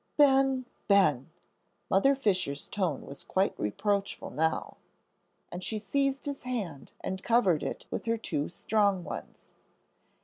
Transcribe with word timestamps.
"Ben, 0.17 0.65
Ben!" 0.87 1.29
Mother 1.87 2.15
Fisher's 2.15 2.67
tone 2.67 3.05
was 3.05 3.21
quite 3.23 3.53
reproachful 3.59 4.31
now, 4.31 4.77
and 5.51 5.63
she 5.63 5.77
seized 5.77 6.25
his 6.25 6.41
hand 6.41 6.91
and 7.01 7.21
covered 7.21 7.61
it 7.61 7.85
with 7.91 8.05
her 8.05 8.17
two 8.17 8.49
strong 8.49 9.03
ones. 9.03 9.53